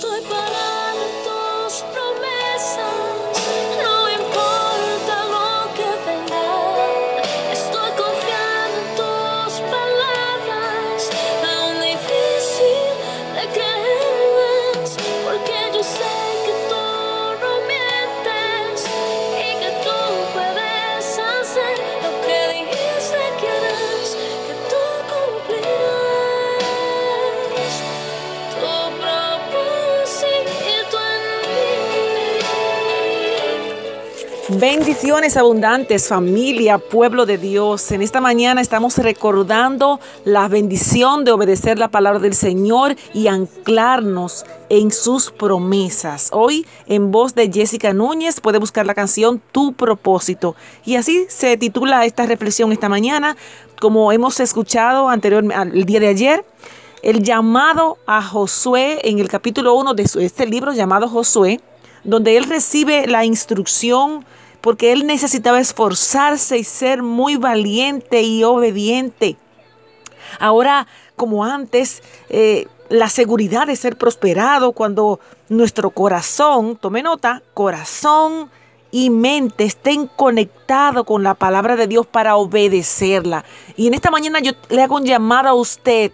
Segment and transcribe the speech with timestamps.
[0.00, 0.37] простой
[34.50, 37.92] Bendiciones abundantes, familia, pueblo de Dios.
[37.92, 44.46] En esta mañana estamos recordando la bendición de obedecer la palabra del Señor y anclarnos
[44.70, 46.30] en sus promesas.
[46.32, 50.56] Hoy, en voz de Jessica Núñez, puede buscar la canción Tu propósito.
[50.86, 53.36] Y así se titula esta reflexión esta mañana,
[53.78, 56.44] como hemos escuchado anteriormente, el día de ayer.
[57.02, 61.60] El llamado a Josué en el capítulo 1 de este libro llamado Josué,
[62.08, 64.24] donde él recibe la instrucción
[64.62, 69.36] porque él necesitaba esforzarse y ser muy valiente y obediente.
[70.40, 78.50] Ahora, como antes, eh, la seguridad de ser prosperado cuando nuestro corazón, tome nota, corazón
[78.90, 83.44] y mente estén conectados con la palabra de Dios para obedecerla.
[83.76, 86.10] Y en esta mañana yo le hago un llamado a usted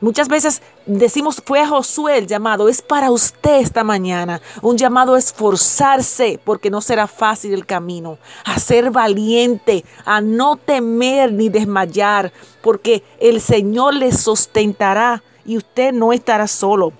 [0.00, 4.40] Muchas veces decimos, fue a Josué el llamado, es para usted esta mañana.
[4.62, 10.54] Un llamado a esforzarse porque no será fácil el camino, a ser valiente, a no
[10.54, 12.32] temer ni desmayar,
[12.62, 16.92] porque el Señor le sustentará y usted no estará solo.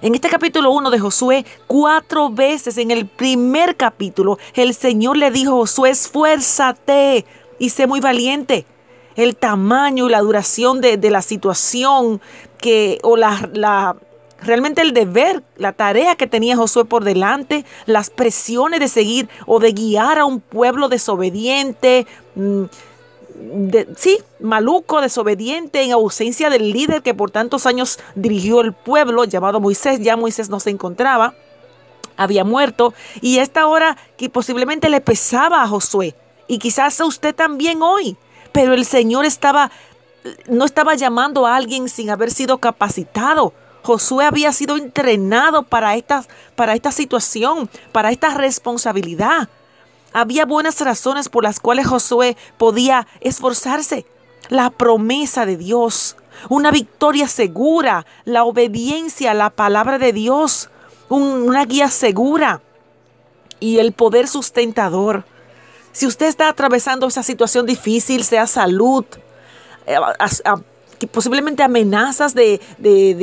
[0.00, 5.32] En este capítulo 1 de Josué, cuatro veces en el primer capítulo, el Señor le
[5.32, 7.26] dijo a Josué, esfuérzate
[7.58, 8.66] y sé muy valiente
[9.18, 12.20] el tamaño y la duración de, la situación
[12.56, 13.96] que, o la,
[14.40, 19.58] realmente el deber, la tarea que tenía Josué por delante, las presiones de seguir o
[19.58, 22.62] de guiar a un pueblo desobediente, mm,
[23.96, 29.58] sí, maluco, desobediente, en ausencia del líder que por tantos años dirigió el pueblo, llamado
[29.58, 31.34] Moisés, ya Moisés no se encontraba,
[32.16, 36.14] había muerto, y esta hora que posiblemente le pesaba a Josué,
[36.46, 38.16] y quizás a usted también hoy,
[38.58, 39.70] pero el Señor estaba,
[40.48, 43.52] no estaba llamando a alguien sin haber sido capacitado.
[43.84, 46.24] Josué había sido entrenado para esta,
[46.56, 49.48] para esta situación, para esta responsabilidad.
[50.12, 54.06] Había buenas razones por las cuales Josué podía esforzarse.
[54.48, 56.16] La promesa de Dios,
[56.48, 60.68] una victoria segura, la obediencia a la palabra de Dios,
[61.08, 62.60] una guía segura
[63.60, 65.22] y el poder sustentador.
[65.98, 69.04] Si usted está atravesando esa situación difícil, sea salud,
[69.84, 69.96] eh,
[71.10, 72.60] posiblemente amenazas de,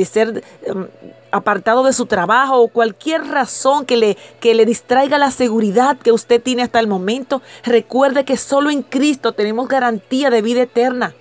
[0.06, 0.86] ser em,
[1.30, 6.12] apartado de su trabajo o cualquier razón que le, que le distraiga la seguridad que
[6.12, 11.14] usted tiene hasta el momento, recuerde que solo en Cristo tenemos garantía de vida eterna.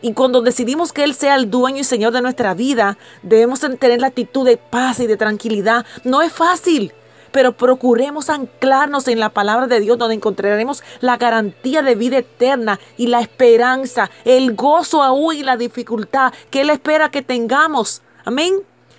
[0.00, 4.00] Y cuando decidimos que Él sea el dueño y Señor de nuestra vida, debemos tener
[4.00, 5.84] la actitud de paz y de tranquilidad.
[6.04, 6.94] No es fácil
[7.32, 12.78] pero procuremos anclarnos en la palabra de Dios donde encontraremos la garantía de vida eterna
[12.96, 18.02] y la esperanza, el gozo aún y la dificultad que Él espera que tengamos.
[18.24, 18.54] Amén.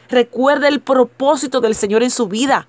[0.09, 2.67] Recuerde el propósito del Señor en su vida.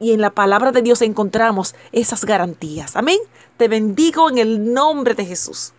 [0.00, 2.94] Y en la palabra de Dios encontramos esas garantías.
[2.94, 3.18] Amén.
[3.56, 5.72] Te bendigo en el nombre de Jesús.